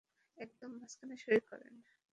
[0.37, 1.73] একদম মাঝখানে সই করেন।